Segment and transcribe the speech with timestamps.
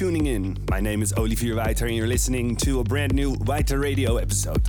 [0.00, 0.56] tuning in.
[0.70, 4.66] My name is Olivier Weiter and you're listening to a brand new Weiter Radio episode.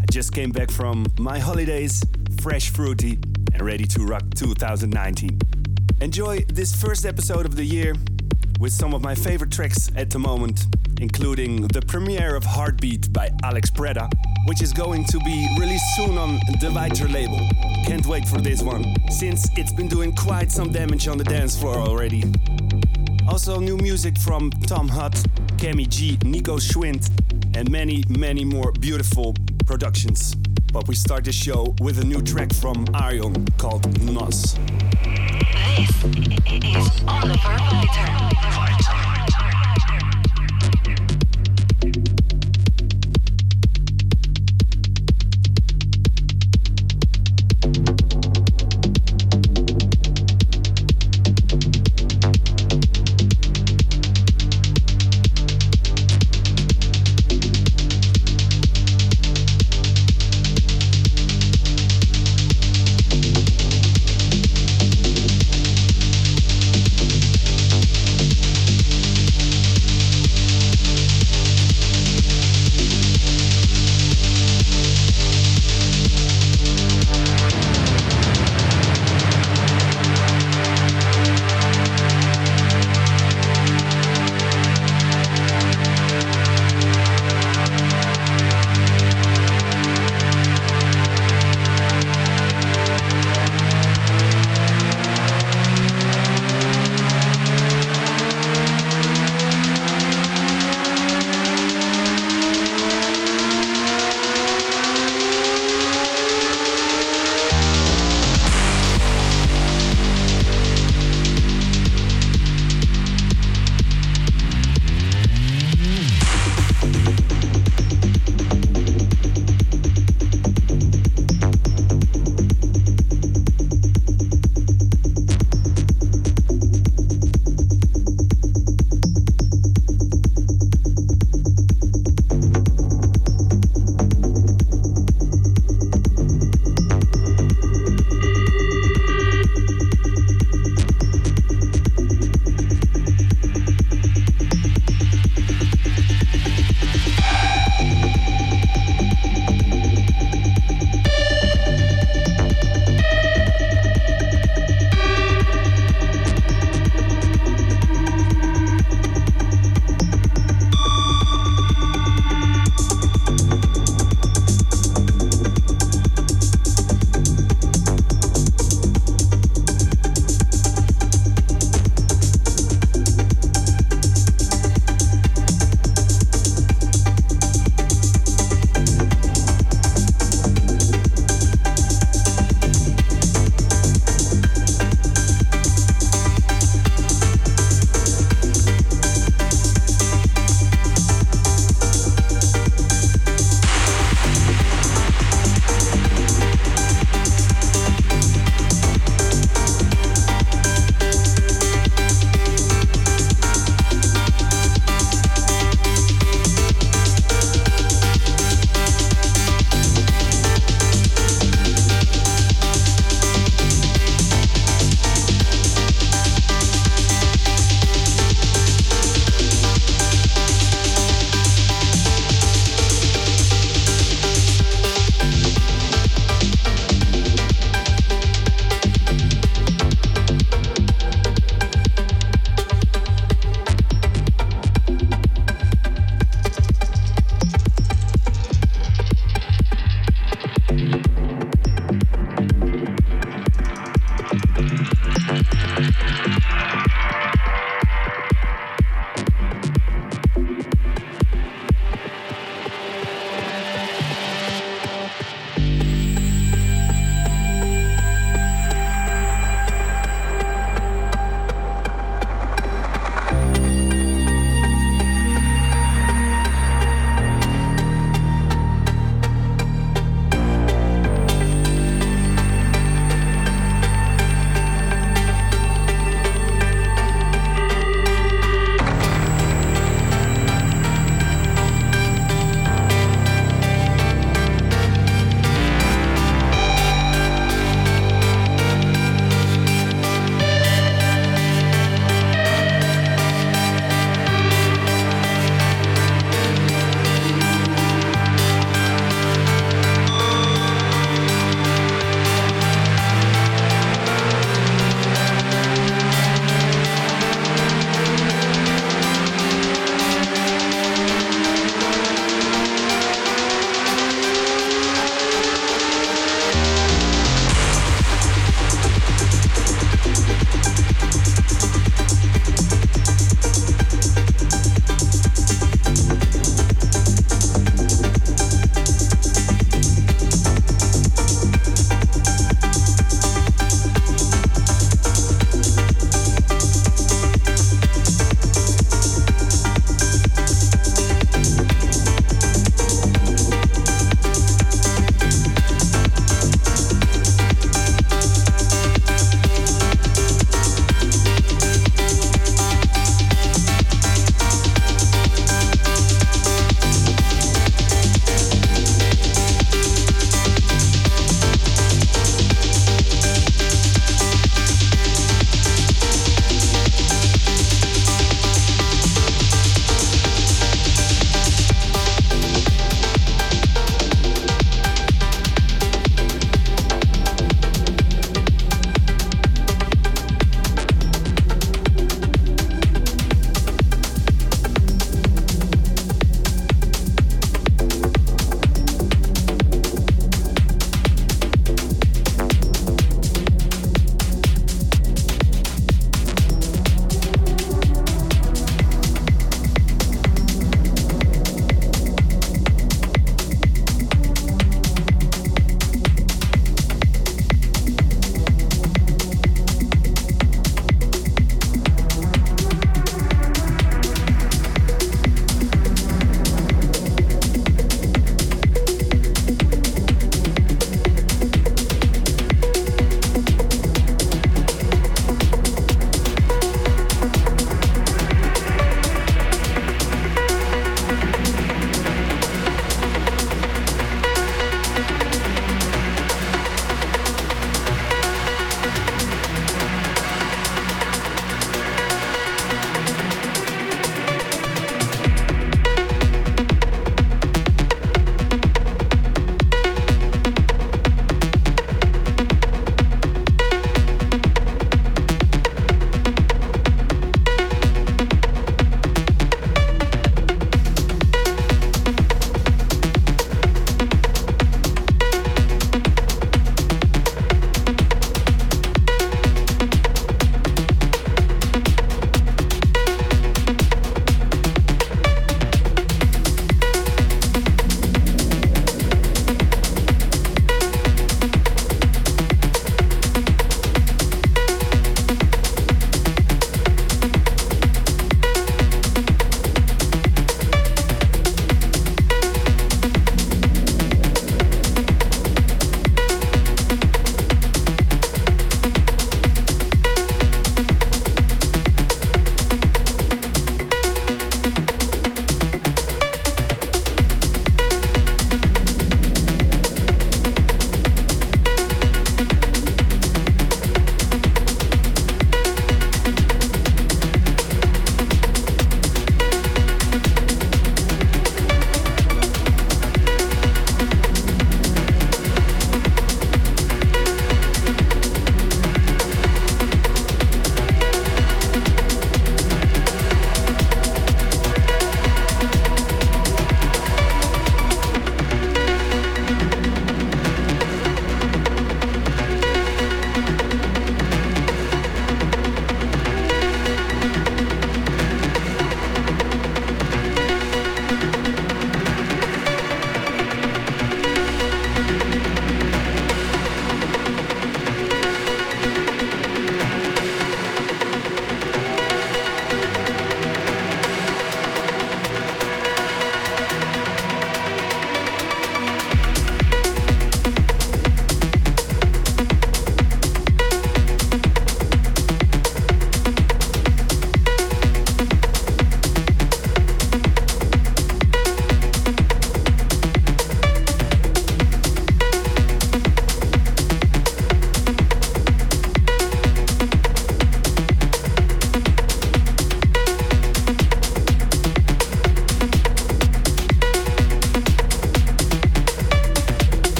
[0.00, 2.02] I just came back from my holidays,
[2.40, 3.18] fresh, fruity,
[3.52, 5.38] and ready to rock 2019.
[6.00, 7.94] Enjoy this first episode of the year
[8.58, 10.64] with some of my favorite tracks at the moment,
[11.02, 14.10] including the premiere of Heartbeat by Alex Preda,
[14.46, 17.46] which is going to be released soon on the Weiter label.
[17.84, 21.60] Can't wait for this one, since it's been doing quite some damage on the dance
[21.60, 22.24] floor already.
[23.28, 25.12] Also, new music from Tom Hutt,
[25.58, 27.10] Kemi G, Nico Schwind,
[27.54, 29.34] and many, many more beautiful
[29.66, 30.34] productions.
[30.72, 34.54] But we start the show with a new track from Arion called Nos.
[35.76, 36.04] This
[36.64, 38.57] is Olivier Weiter.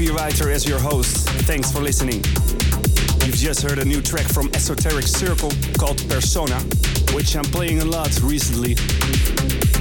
[0.00, 1.28] Olivier as your host.
[1.42, 2.22] Thanks for listening.
[3.26, 6.54] You've just heard a new track from Esoteric Circle called Persona,
[7.14, 8.76] which I'm playing a lot recently.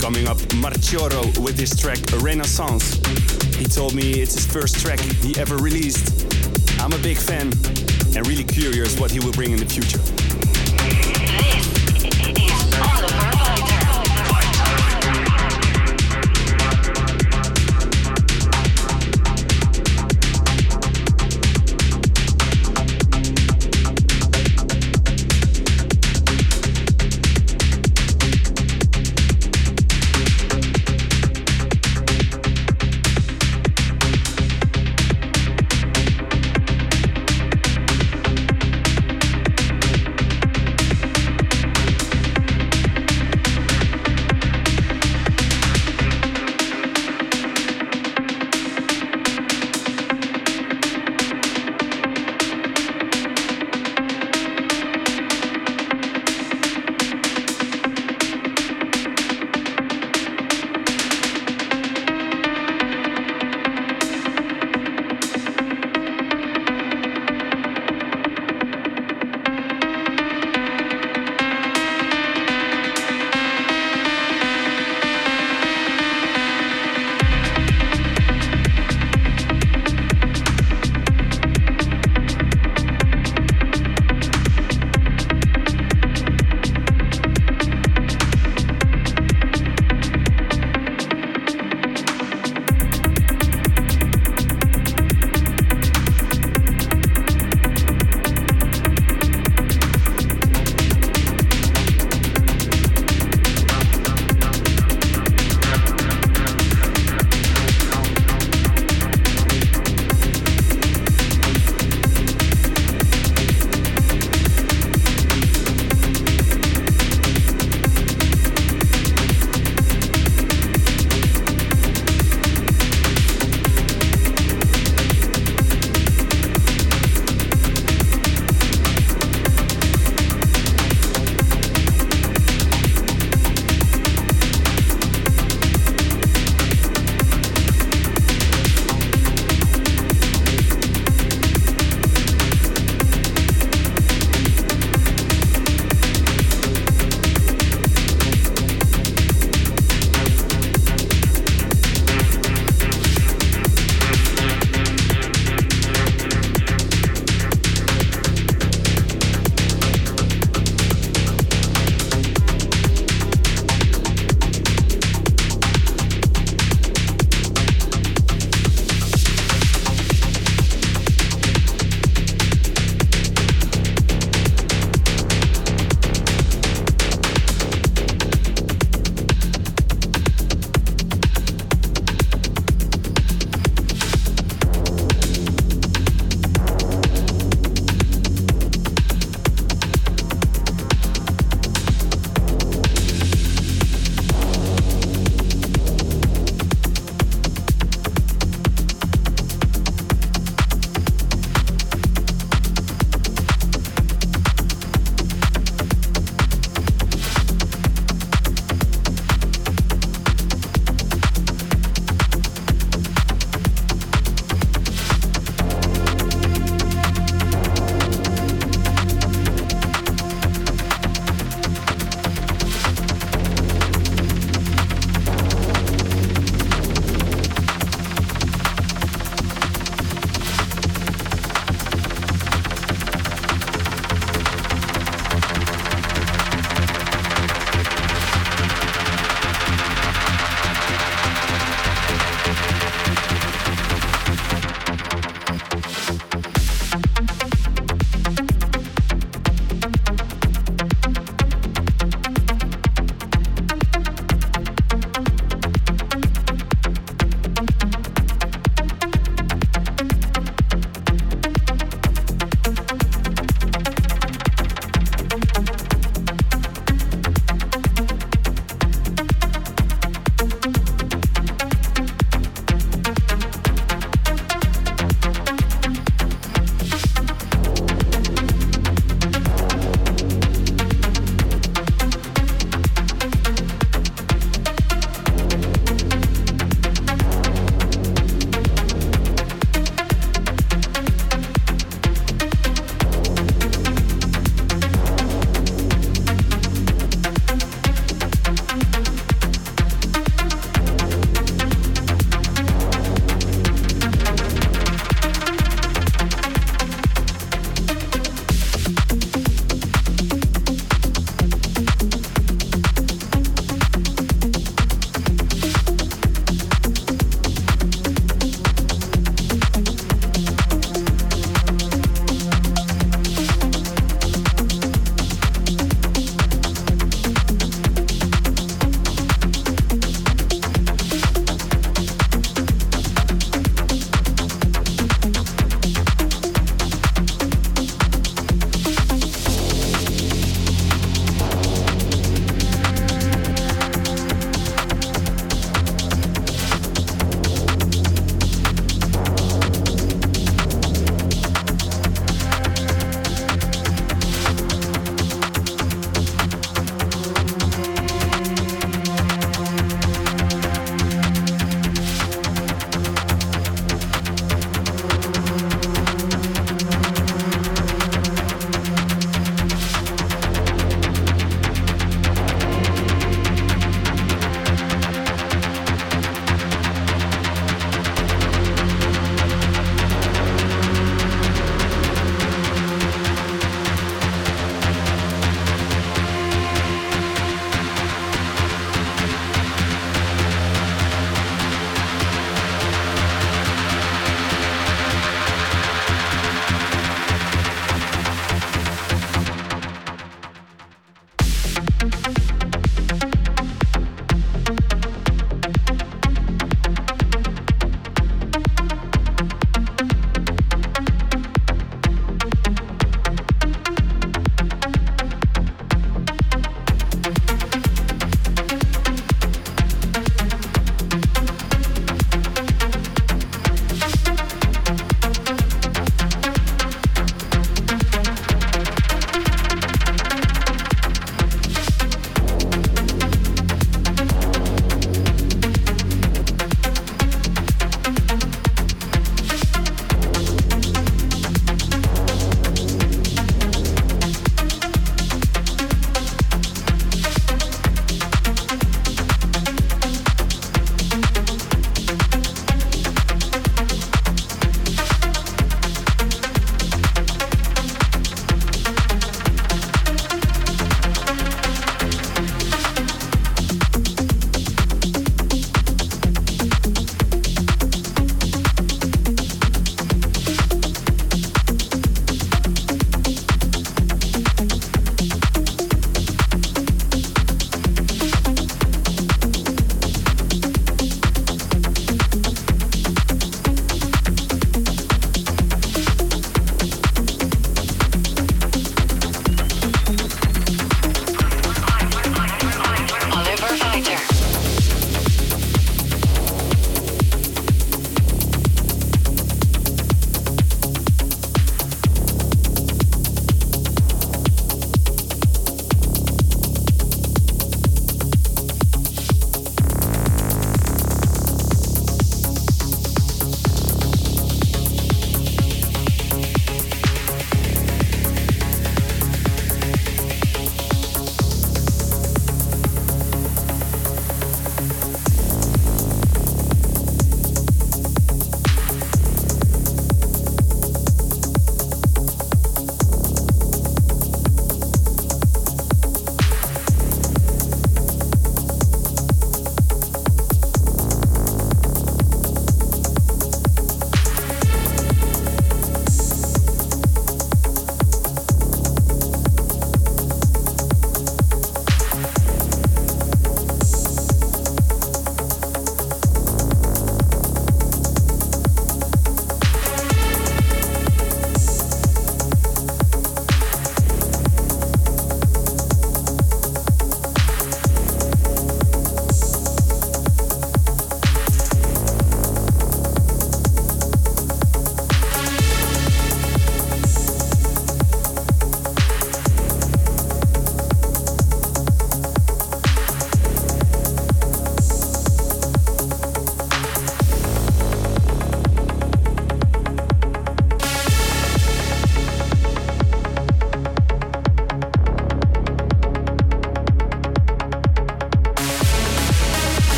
[0.00, 2.94] Coming up, Marcioro with his track Renaissance.
[3.56, 6.26] He told me it's his first track he ever released.
[6.78, 7.50] I'm a big fan
[8.14, 10.13] and really curious what he will bring in the future.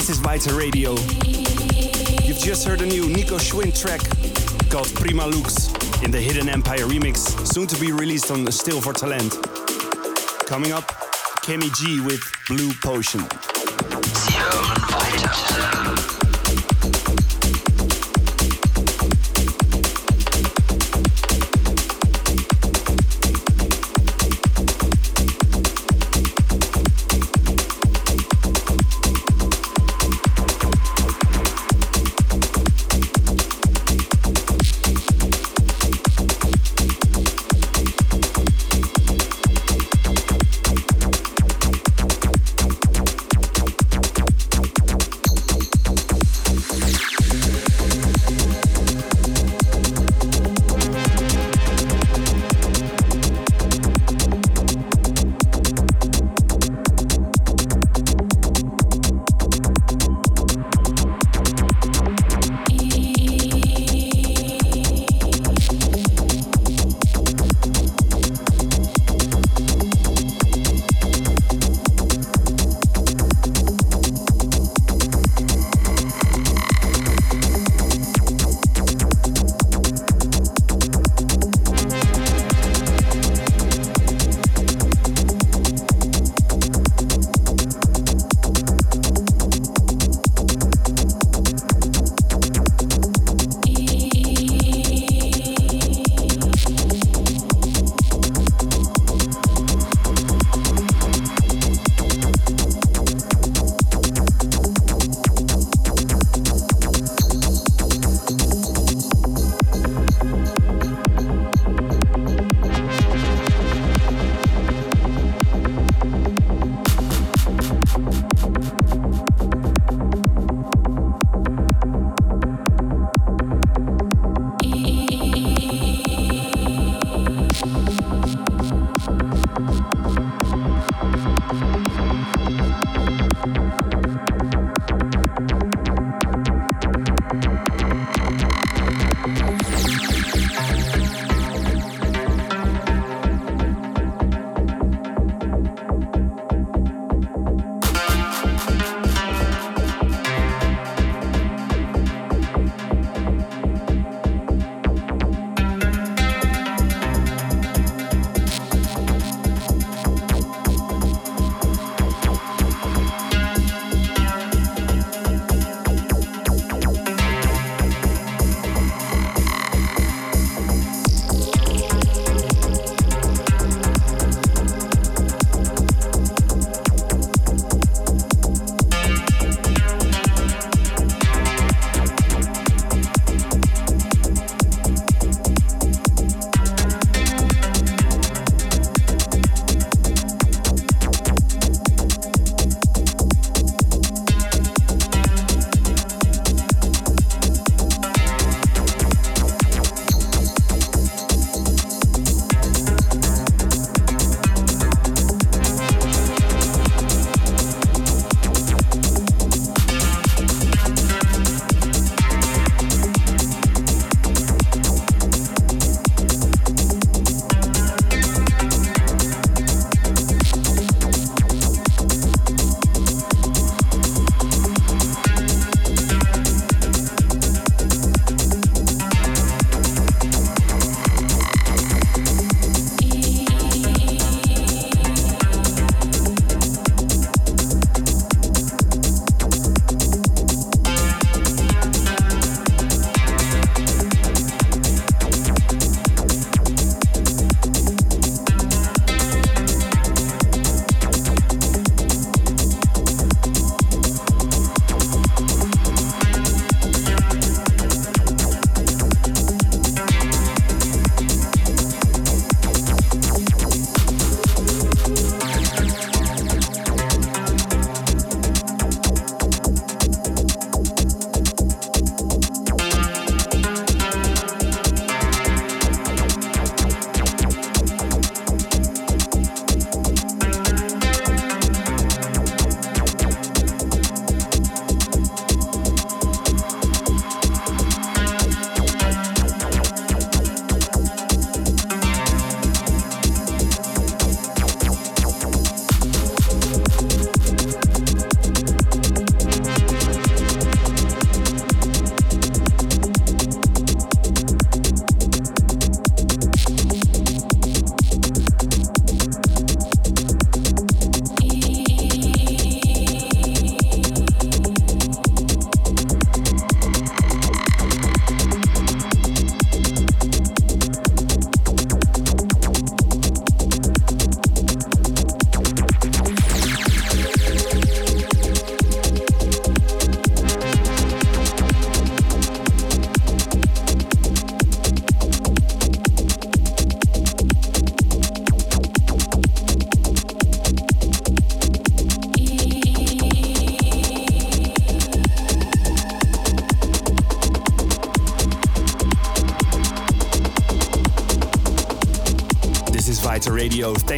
[0.00, 0.92] This is Weiter Radio.
[2.24, 4.00] You've just heard a new Nico Schwind track
[4.70, 5.68] called Prima Lux
[6.02, 9.30] in the Hidden Empire remix, soon to be released on Stil vor Talent.
[10.46, 10.84] Coming up,
[11.44, 13.20] Kemi G with Blue Potion.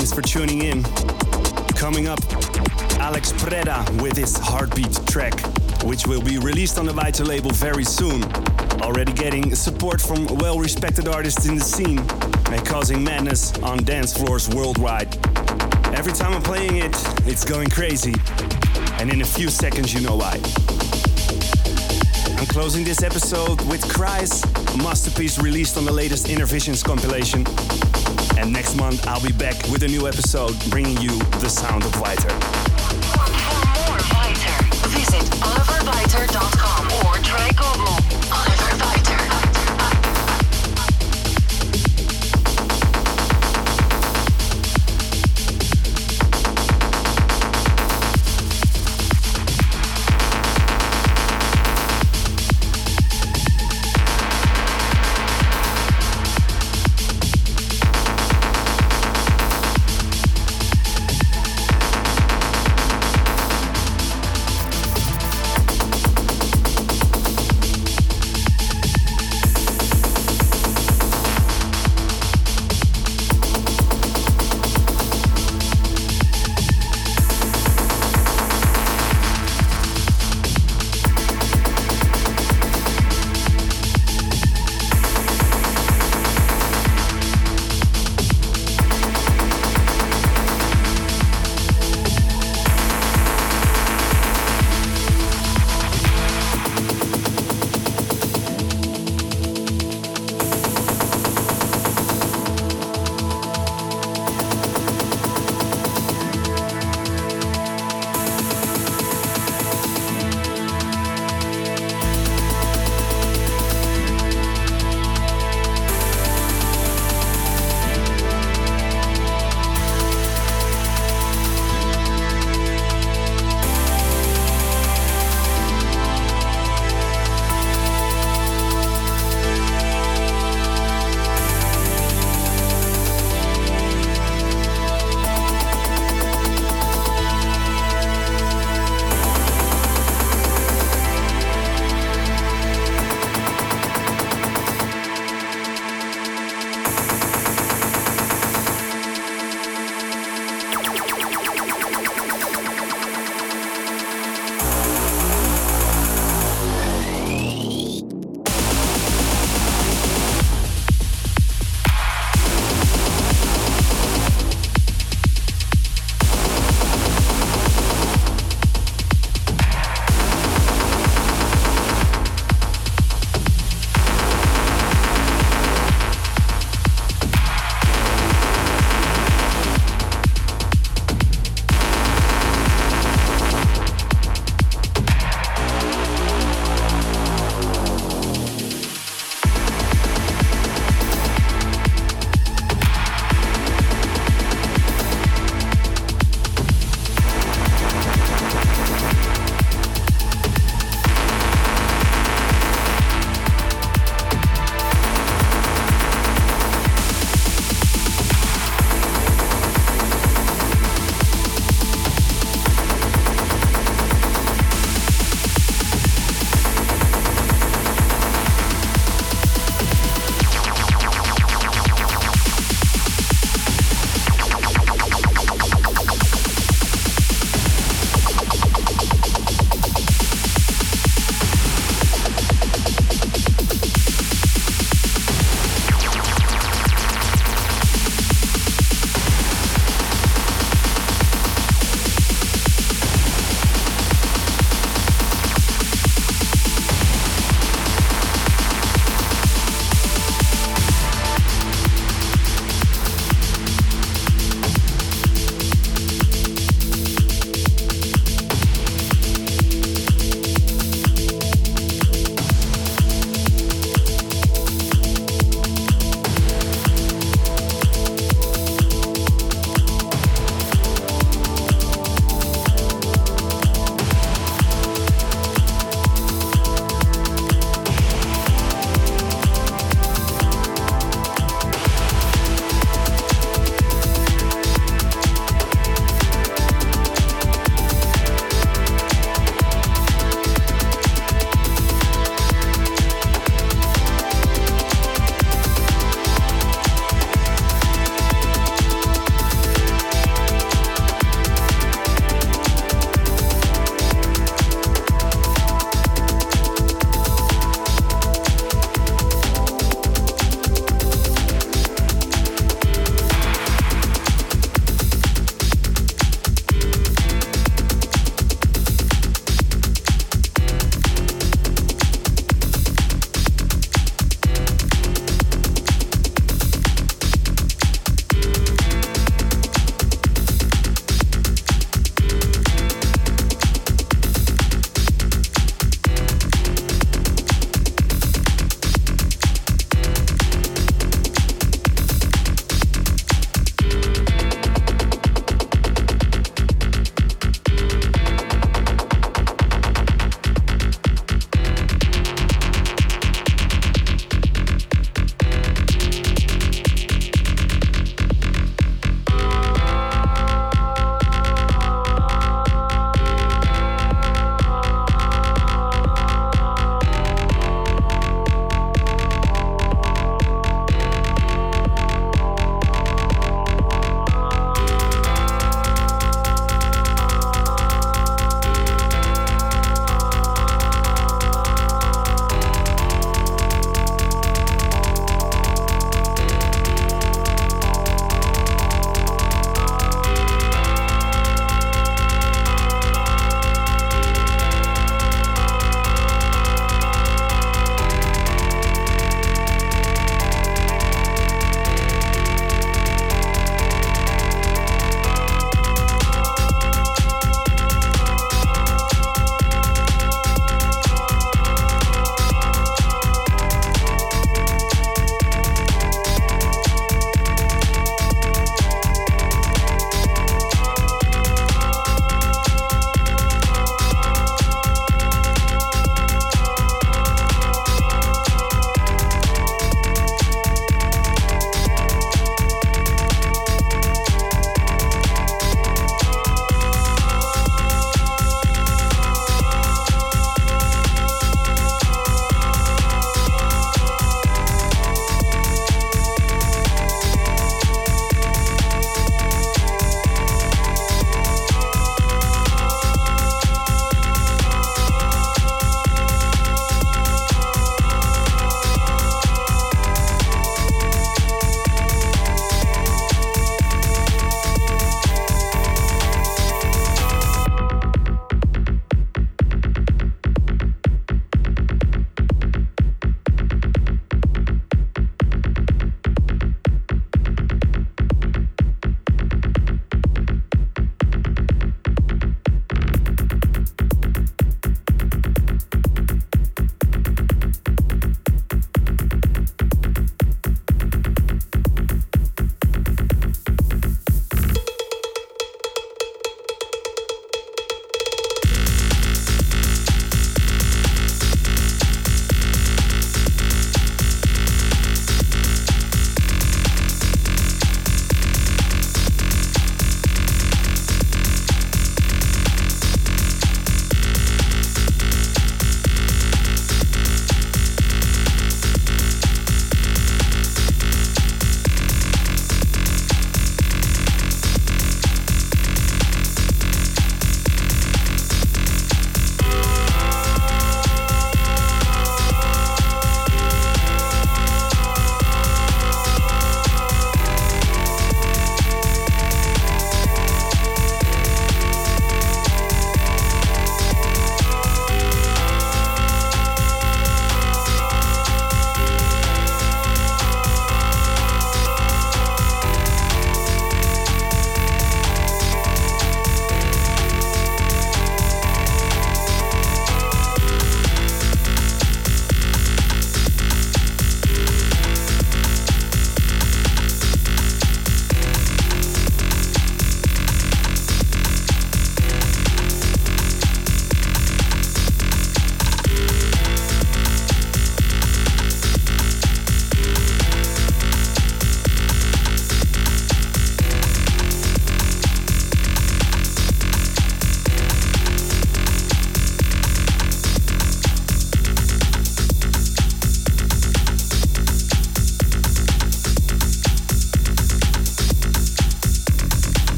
[0.00, 0.82] Thanks for tuning in.
[1.76, 2.20] Coming up,
[2.98, 5.38] Alex Preda with his Heartbeat track,
[5.84, 8.24] which will be released on the Weiter label very soon.
[8.80, 11.98] Already getting support from well respected artists in the scene
[12.50, 15.14] and causing madness on dance floors worldwide.
[15.94, 16.96] Every time I'm playing it,
[17.26, 18.14] it's going crazy.
[18.94, 20.40] And in a few seconds, you know why.
[22.38, 24.40] I'm closing this episode with Cries,
[24.74, 27.46] a masterpiece released on the latest Innervisions compilation.
[28.38, 32.00] And next month, I'll be back with a new episode bringing you the sound of
[32.00, 32.28] Weiter.
[32.28, 36.49] For more Weiter, visit olivierweiter.com.